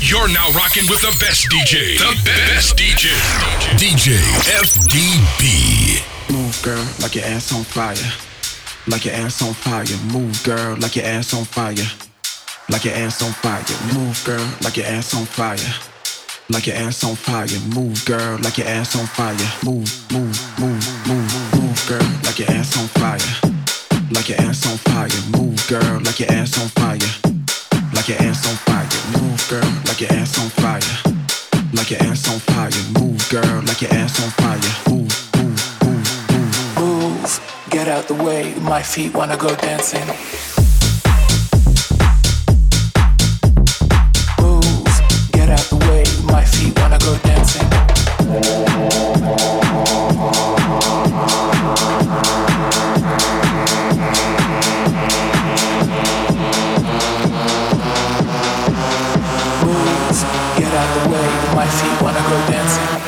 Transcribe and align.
You're 0.00 0.28
now 0.28 0.48
rocking 0.52 0.86
with 0.88 1.00
the 1.02 1.14
best 1.18 1.48
DJ. 1.50 1.98
The 1.98 2.14
best 2.24 2.76
DJ. 2.76 3.10
DJ 3.76 4.14
FDB. 4.46 6.32
Move, 6.32 6.62
girl, 6.62 6.86
like 7.02 7.16
your 7.16 7.24
ass 7.24 7.52
on 7.52 7.64
fire. 7.64 7.96
Like 8.86 9.04
your 9.04 9.14
ass 9.14 9.42
on 9.42 9.54
fire. 9.54 9.84
Move, 10.12 10.42
girl, 10.44 10.76
like 10.76 10.94
your 10.94 11.04
ass 11.04 11.34
on 11.34 11.44
fire. 11.44 11.74
Like 12.70 12.84
your 12.84 12.94
ass 12.94 13.22
on 13.22 13.32
fire. 13.32 13.64
Move, 13.92 14.22
girl, 14.24 14.48
like 14.62 14.76
your 14.76 14.86
ass 14.86 15.14
on 15.14 15.26
fire. 15.26 15.58
Like 16.48 16.68
your 16.68 16.76
ass 16.76 17.02
on 17.02 17.16
fire. 17.16 17.48
Move, 17.74 18.04
girl, 18.06 18.38
like 18.38 18.56
your 18.56 18.68
ass 18.68 18.94
on 18.96 19.06
fire. 19.06 19.34
Move, 19.64 19.90
move, 20.12 20.60
move, 20.60 21.08
move, 21.08 21.54
move, 21.60 21.88
girl, 21.88 22.08
like 22.22 22.38
your 22.38 22.50
ass 22.52 22.78
on 22.78 22.86
fire. 22.86 23.18
Like 24.12 24.28
your 24.28 24.40
ass 24.42 24.64
on 24.64 24.78
fire. 24.78 25.10
Move, 25.36 25.58
girl, 25.68 26.00
like 26.04 26.20
your 26.20 26.30
ass 26.30 26.56
on 26.56 26.68
fire. 26.68 26.98
Like 27.92 28.08
your 28.08 28.18
ass 28.22 28.46
on 28.48 28.56
fire. 28.58 29.17
Girl, 29.48 29.62
like 29.86 30.02
your 30.02 30.12
ass 30.12 30.38
on 30.38 30.50
fire. 30.50 30.80
Like 31.72 31.90
your 31.90 32.02
ass 32.02 32.28
on 32.30 32.38
fire. 32.38 32.70
Move, 33.00 33.26
girl, 33.30 33.62
like 33.64 33.80
your 33.80 33.90
ass 33.94 34.22
on 34.22 34.30
fire. 34.32 34.60
Move, 34.90 35.08
move, 35.36 35.72
move, 35.84 36.76
move. 36.76 37.22
Move, 37.22 37.66
get 37.70 37.88
out 37.88 38.06
the 38.08 38.14
way. 38.14 38.52
My 38.60 38.82
feet 38.82 39.14
wanna 39.14 39.38
go 39.38 39.54
dancing. 39.56 40.06
Move, 44.38 44.86
get 45.32 45.48
out 45.48 45.66
the 45.70 45.76
way. 45.88 46.04
My 46.30 46.44
feet 46.44 46.78
wanna 46.78 46.98
go 46.98 47.16
dancing. 47.24 47.68
My 61.58 61.66
feet 61.66 62.00
wanna 62.00 62.20
go 62.20 62.36
dancing. 62.46 63.07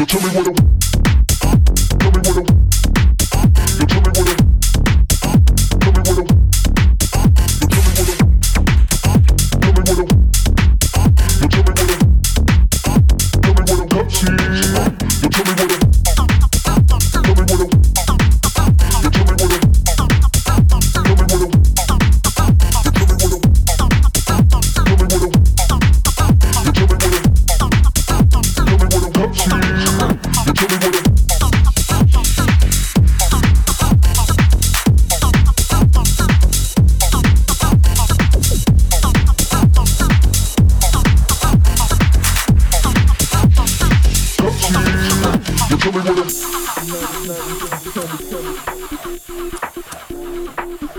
So 0.00 0.06
tell 0.06 0.22
me 0.22 0.34
what 0.34 0.58
I 1.04 1.09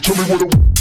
You 0.00 0.77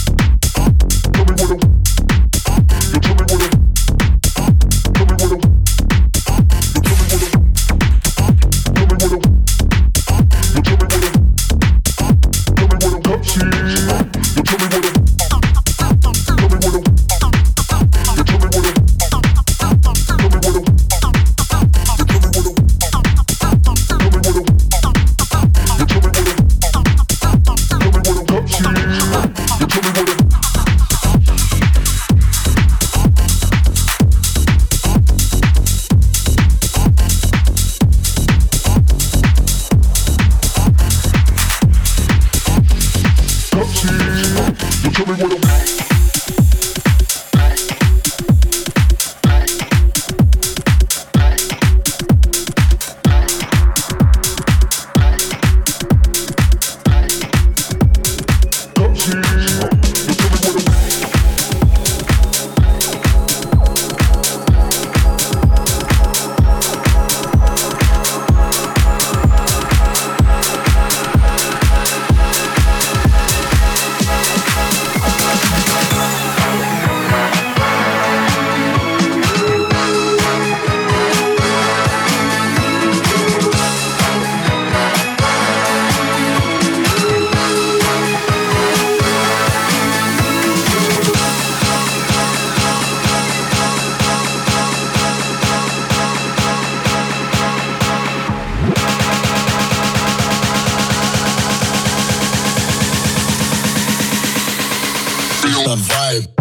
vibe. 105.87 106.36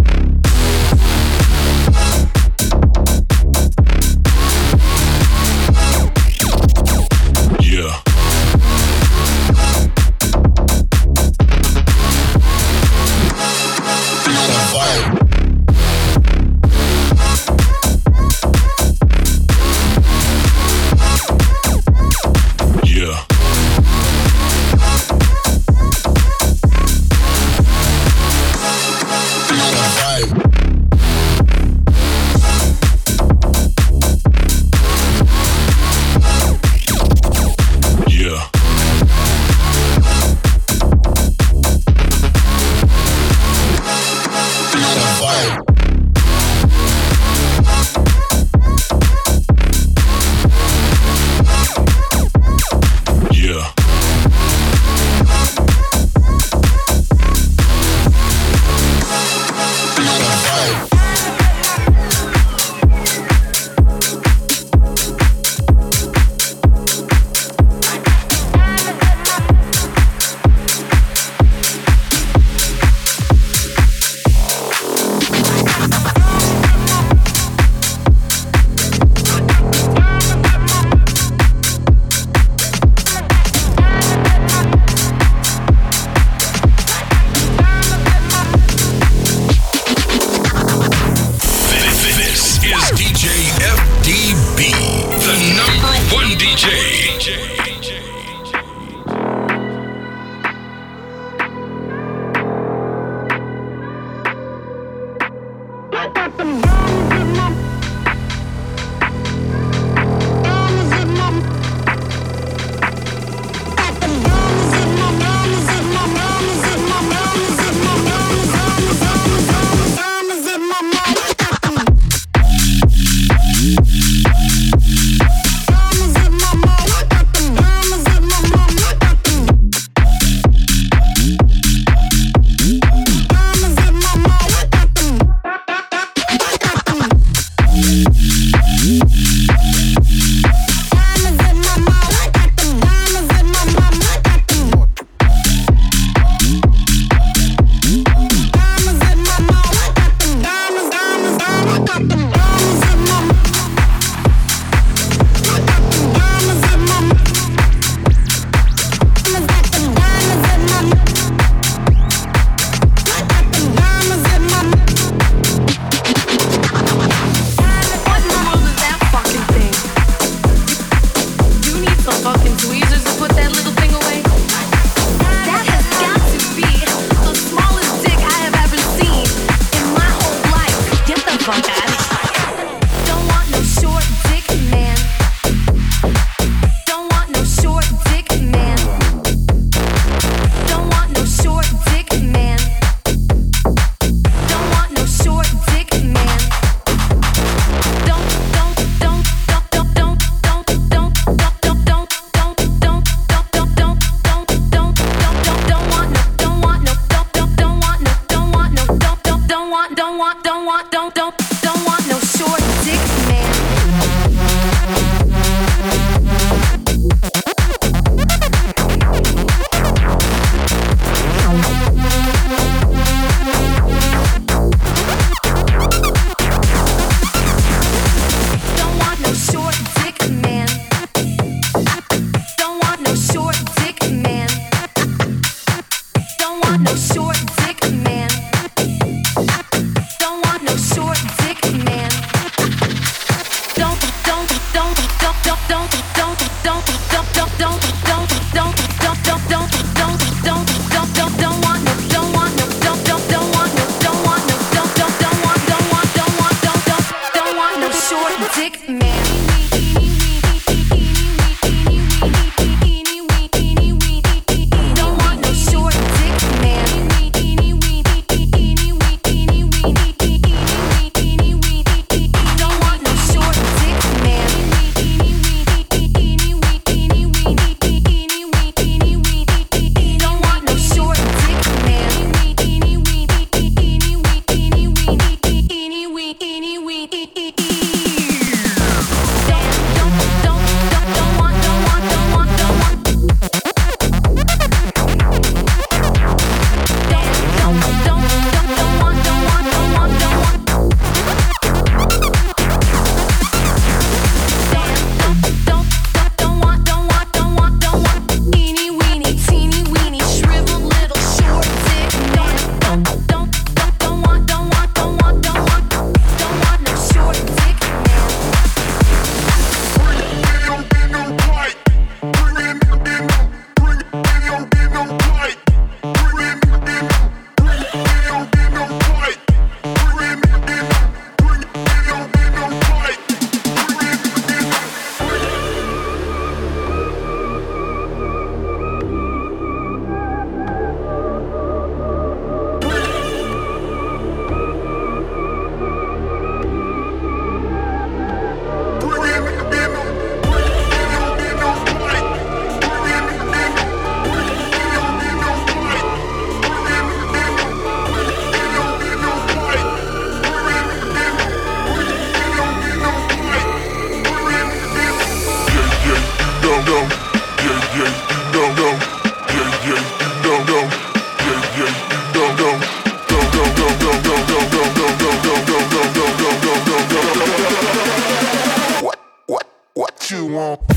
wall. 380.57 380.96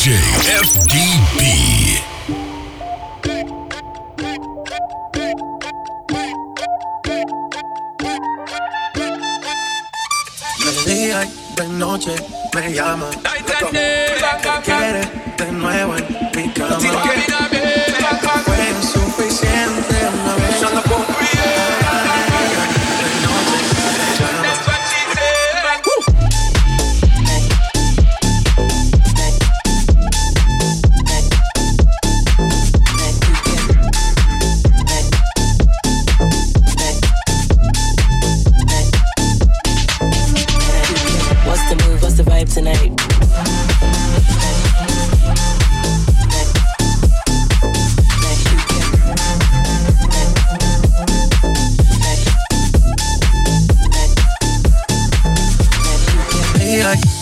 DJs. 0.00 0.39
the 42.22 42.30
vibe 42.30 42.52
tonight. 42.52 42.90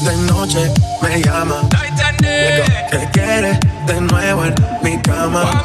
de 0.04 0.16
noche 0.32 0.72
me 1.02 1.22
llama. 1.22 1.68
Digo 2.20 2.64
que 2.90 3.10
quiere 3.12 3.58
de 3.86 4.00
nuevo 4.00 4.44
en 4.44 4.54
mi 4.82 5.00
cama. 5.02 5.62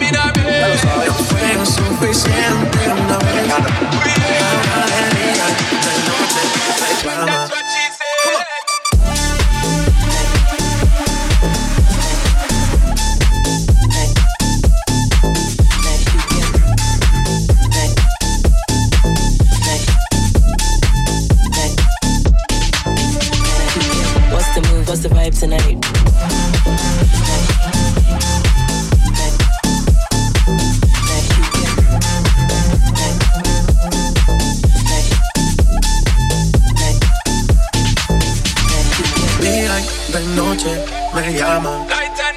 noche 40.63 40.85
me 41.13 41.33
llama. 41.33 41.85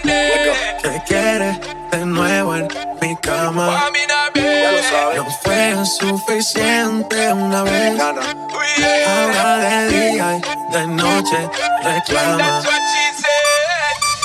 ¿Qué 0.03 1.03
quieres 1.07 1.59
de 1.91 2.07
nuevo 2.07 2.57
en 2.57 2.69
mi 3.01 3.17
cama? 3.17 3.91
Ya 4.35 4.73
lo 4.73 4.83
sabes. 4.83 5.17
No 5.17 5.31
fue 5.43 5.87
suficiente 5.87 7.33
una 7.33 7.63
vez. 7.63 8.01
Ahora 8.01 9.59
de 9.59 9.89
día 9.89 10.37
y 10.37 10.73
de 10.73 10.87
noche 10.89 11.51
reclama. 11.83 12.63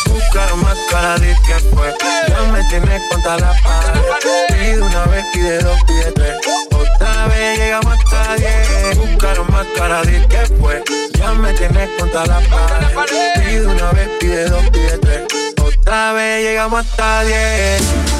Buscar 0.07 0.55
más 0.57 0.77
cara 0.89 1.17
de 1.17 1.35
que 1.45 1.59
fue. 1.75 1.95
Ya 2.27 2.41
me 2.51 2.63
tienes 2.65 3.01
contra 3.09 3.37
la 3.37 3.53
pared. 3.63 4.01
Pide 4.49 4.81
una 4.81 5.05
vez, 5.05 5.25
pide 5.33 5.59
dos, 5.59 5.83
pide 5.85 6.11
tres. 6.11 6.70
La 7.01 7.15
nave 7.15 7.57
llegamos 7.57 7.93
hasta 7.93 8.35
10. 8.35 8.97
Buscaron 8.97 9.51
más 9.51 9.65
cara 9.75 10.03
de 10.03 10.27
que 10.27 10.45
fue. 10.59 10.83
Ya 11.17 11.33
me 11.33 11.51
tienes 11.53 11.89
contra 11.99 12.25
la 12.25 12.39
pared. 12.49 13.43
Pide 13.43 13.65
una 13.65 13.91
vez, 13.91 14.09
pide 14.19 14.45
dos, 14.45 14.69
pide 14.69 14.97
tres. 14.99 15.23
Otra 15.59 16.13
vez 16.13 16.43
llegamos 16.43 16.79
hasta 16.85 17.23
10. 17.23 18.10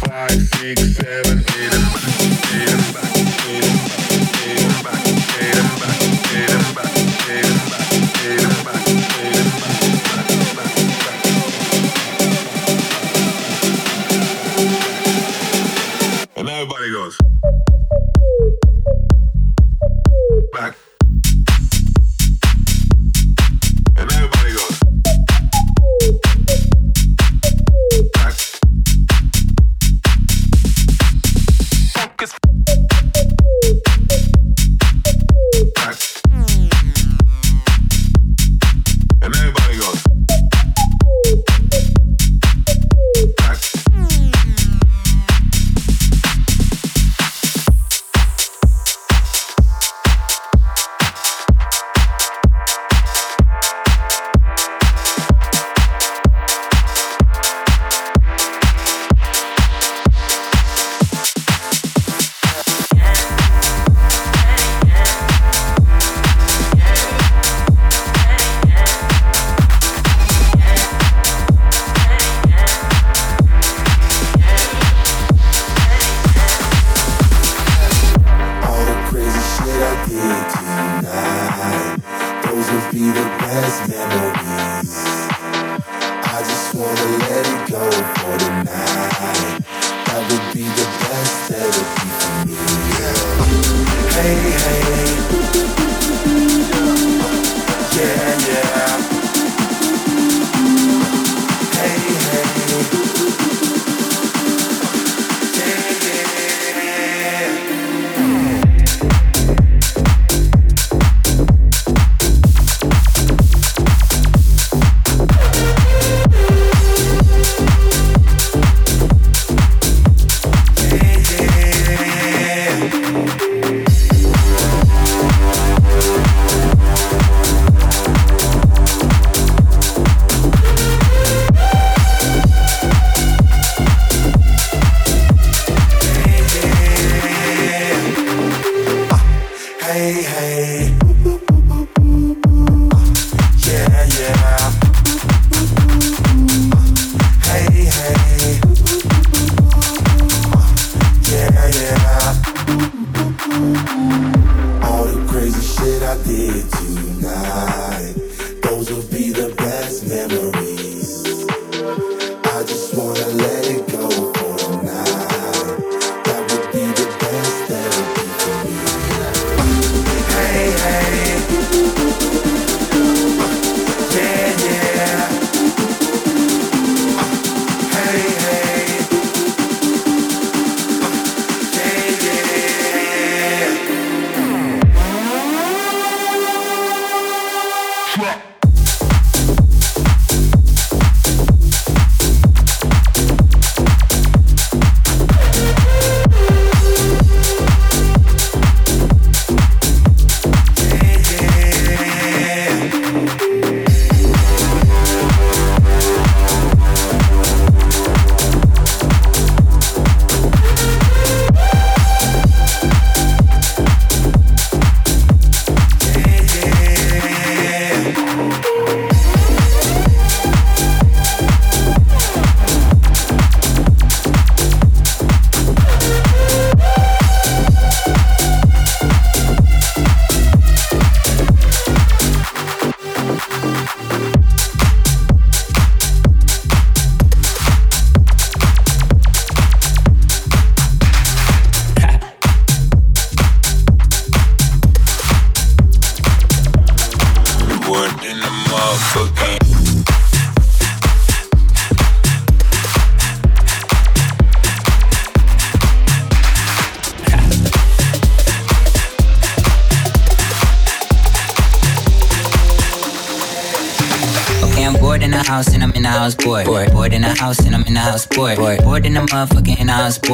five, 0.00 0.30
six, 0.30 0.96
seven. 0.96 1.27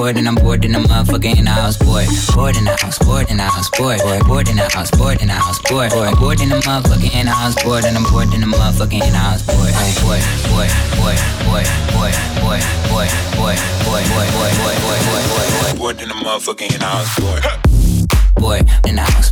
Bored, 0.05 0.19
and 0.19 0.29
I'm 0.29 0.35
bored 0.35 0.64
in 0.67 0.73
the 0.73 0.81
motherfucking 0.81 1.38
in 1.38 1.45
the 1.47 1.51
house, 1.51 1.79
bored. 1.79 2.05
Bored 2.35 2.57
in 2.57 2.64
the 2.64 2.77
house, 2.77 2.99
bored 2.99 3.31
in 3.31 3.38
the 3.38 3.43
house, 3.43 3.71
bored. 3.71 4.01
Bored, 4.29 4.49
in 4.49 4.57
the 4.57 4.69
house, 4.69 4.90
bored 4.90 5.23
in 5.23 5.29
the 5.29 5.33
house, 5.33 5.59
bored. 5.62 5.90
Bored, 5.93 6.19
bored 6.21 6.40
in 6.43 6.51
the 6.51 6.61
motherfucking 6.61 7.14
in 7.17 7.25
the 7.25 7.33
house, 7.33 7.57
bored, 7.64 7.85
and 7.85 7.97
I'm 7.97 8.05
bored 8.12 8.29
in 8.35 8.40
the 8.40 8.47
motherfucking 8.47 9.01
in 9.01 9.12
the 9.17 9.25
house, 9.25 9.40
bored. 9.49 9.73
Bored, 10.05 10.21
bored, 10.53 10.69
bored, 11.01 11.17
bored, 11.49 11.64
bored, 11.97 12.12
bored, 12.45 12.61
bored, 12.85 13.09
bored, 13.33 13.49
bored, 13.49 14.05
bored, 14.05 14.21
bored, 14.23 14.29
bored, 14.29 14.33
bored, 14.35 14.53
bored, 14.53 14.93
bored, 14.93 15.49
bored. 15.57 15.79
Bored 15.79 16.01
in 16.03 16.09
the 16.09 16.17
motherfucking 16.21 16.73
in 16.75 16.81
the 16.81 16.85
house, 16.85 17.12
bored. 17.17 17.45
Bored 18.37 18.64
in 18.85 18.97
the 18.97 19.05
house. 19.09 19.31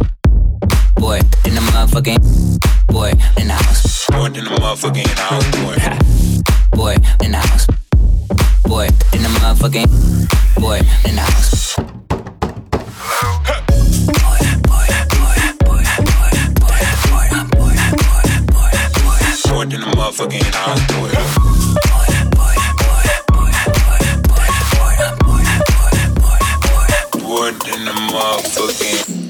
Bored 0.96 1.24
in 1.44 1.52
the 1.52 1.60
motherfucking. 1.68 2.16
Bored 2.88 3.20
in 3.36 3.48
the 3.48 3.54
house. 3.60 4.08
Bored 4.08 4.36
in 4.36 4.44
the 4.44 4.50
motherfucking 4.56 5.04
in 5.04 5.16
the 5.20 5.26
house, 5.28 5.44
bored 5.60 6.12
boy 6.72 6.96
in 7.22 7.32
the 7.32 7.38
house. 7.38 7.81
Boy 8.72 8.88
in 9.12 9.20
the 9.22 9.28
motherfucking 9.28 9.86
boy 10.58 10.78
in 11.06 11.14
the 11.14 11.20
house. 11.20 11.76
Boy 19.46 19.62
in 19.64 19.68
the 19.68 19.76
motherfucking 19.94 20.48
house, 20.54 20.82
boy. 20.90 21.12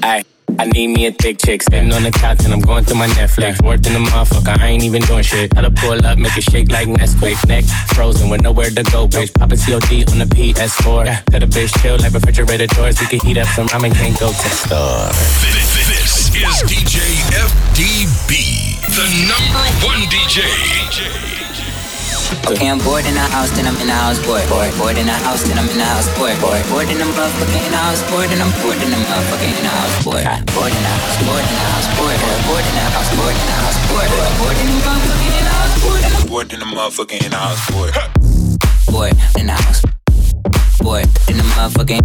Boy 0.01 0.23
in 0.59 0.59
the 0.59 0.59
motherfucking. 0.59 0.59
Aye. 0.59 0.63
I 0.63 0.65
need 0.67 0.87
me 0.87 1.05
a 1.07 1.11
thick 1.11 1.37
chick. 1.39 1.63
Sitting 1.63 1.91
on 1.93 2.03
the 2.03 2.11
couch 2.11 2.43
and 2.43 2.53
I'm 2.53 2.59
going 2.59 2.83
through 2.85 2.97
my 2.97 3.07
Netflix. 3.07 3.63
Worked 3.63 3.87
in 3.87 3.93
the 3.93 3.99
motherfucker, 3.99 4.59
I 4.59 4.67
ain't 4.67 4.83
even 4.83 5.01
doing 5.03 5.23
shit. 5.23 5.53
Gotta 5.53 5.71
pull 5.71 6.05
up, 6.05 6.17
make 6.17 6.37
it 6.37 6.43
shake 6.43 6.71
like 6.71 6.87
Nesquik. 6.87 7.47
Neck 7.47 7.65
frozen 7.95 8.29
with 8.29 8.41
nowhere 8.41 8.69
to 8.69 8.83
go, 8.83 9.07
bitch. 9.07 9.33
Poppin' 9.33 9.57
COD 9.57 10.11
on 10.11 10.19
the 10.19 10.25
PS4. 10.25 11.05
Yeah. 11.05 11.21
Tell 11.29 11.39
the 11.39 11.45
bitch 11.47 11.81
chill 11.81 11.97
like 11.97 12.13
refrigerator 12.13 12.67
doors. 12.67 12.99
We 12.99 13.07
can 13.07 13.19
heat 13.21 13.37
up 13.37 13.47
some 13.49 13.67
ramen, 13.67 13.93
can't 13.93 14.19
go 14.19 14.31
to 14.31 14.43
the 14.43 14.49
store. 14.49 15.09
This, 15.41 15.73
this 15.87 16.35
is 16.35 16.63
DJ 16.69 16.99
FDB, 17.33 18.81
the 18.95 19.05
number 19.27 19.65
one 19.85 20.01
DJ. 20.09 21.72
Okay, 22.33 22.65
I'm 22.65 22.81
bored 22.81 23.05
in 23.05 23.13
the 23.13 23.21
house, 23.29 23.53
then 23.53 23.69
I'm 23.69 23.77
in 23.77 23.85
the 23.85 23.93
house, 23.93 24.17
bored. 24.25 24.41
Bored, 24.49 24.73
bored 24.81 24.97
in 24.97 25.05
the 25.05 25.13
house, 25.13 25.45
then 25.45 25.57
I'm 25.57 25.69
in 25.69 25.77
the 25.77 25.85
house, 25.85 26.09
bored. 26.17 26.33
Bored, 26.41 26.65
bored 26.65 26.89
in 26.89 26.97
the 26.97 27.05
motherfucking 27.05 27.61
in 27.61 27.71
the 27.71 27.77
house, 27.77 28.01
bored, 28.09 28.29
and 28.33 28.41
I'm 28.41 28.49
bored 28.57 28.81
in 28.81 28.89
the 28.89 28.97
motherfucking 28.97 29.53
in 29.53 29.61
the 29.61 29.69
house, 29.69 29.95
bored. 30.01 30.25
Bored 30.57 30.73
in 30.73 30.81
the 30.81 30.89
house, 30.89 31.17
bored 31.29 31.45
in 31.45 31.53
the 31.53 31.65
house, 31.69 31.87
bored. 31.93 32.17
Bored 32.49 32.65
in 32.65 32.73
the 32.73 32.85
house, 32.89 33.09
bored 33.13 33.37
in 33.37 33.45
the 33.45 33.57
house, 33.61 33.77
bored. 33.85 34.09
Bored 34.41 34.57
in 34.57 34.65
the 34.65 34.77
motherfucking 34.81 35.29
in 35.29 35.45
the 35.45 35.53
house, 35.53 35.77
bored. 35.85 36.01
And 36.03 36.13
I'm 36.13 36.25
bored 36.25 36.49
in 36.53 36.59
the 36.59 36.69
motherfucking 36.73 37.21
in 37.21 37.29
the 37.29 37.37
house, 37.37 37.61
bored. 37.69 37.93
Bored 38.89 39.13
in 39.37 39.45
the 39.45 39.53
house. 39.53 39.79
Bored 40.81 41.05
in 41.29 41.37
the 41.37 41.45
motherfucking. 41.53 42.01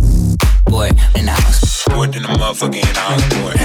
Bored 0.68 0.92
in 1.16 1.24
the 1.24 1.32
house. 1.32 1.84
Bored 1.88 2.12
in 2.14 2.22
the 2.22 2.28
motherfucking 2.28 2.84
in 2.84 2.92
the 2.92 3.00
house, 3.00 3.24
bored. 3.32 3.58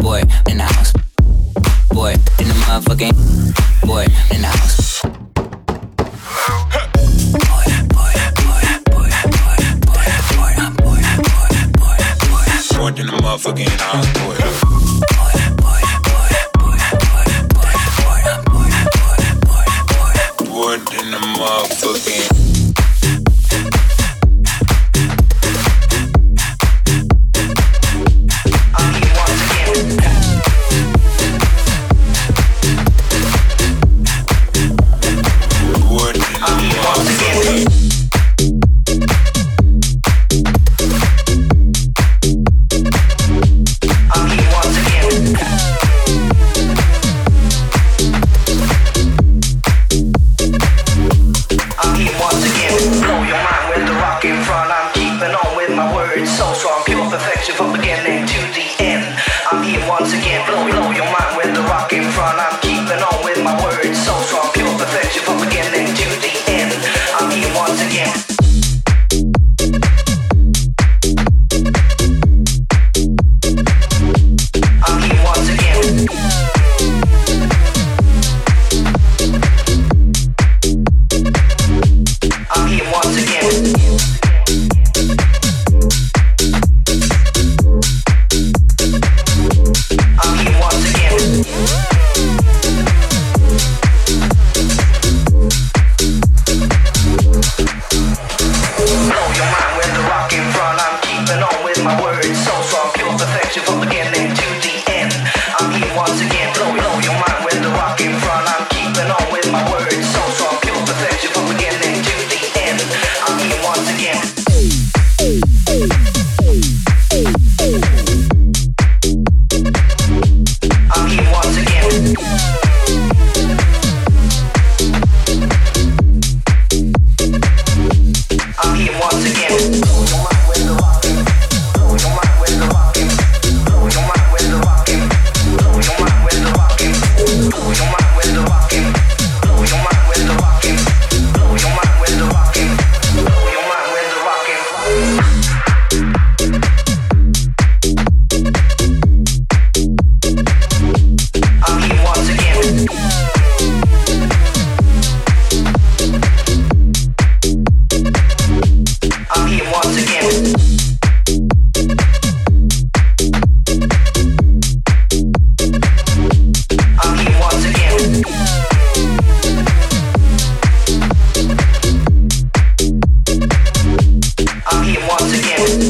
Bored 0.00 0.24
in 0.48 0.56
the 0.56 0.64
house. 0.64 0.92
Bored 1.92 2.16
in 2.40 2.48
the 2.48 2.56
motherfucking. 2.64 3.14
Bored 3.86 4.08
in 4.32 4.40
the 4.40 4.48
house. 4.48 5.15
in 12.98 13.06
the 13.06 13.12
motherfucking 13.12 13.68
hospital. 13.78 14.85